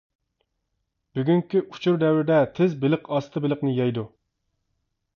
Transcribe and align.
بۈگۈنكى 1.19 1.61
ئۆچۈر 1.65 2.01
دەۋرىدە، 2.05 2.41
تىز 2.59 2.75
بېلىق، 2.85 3.09
ئاستا 3.19 3.47
بېلىقنى 3.47 3.79
يەيدۇ. 3.83 4.11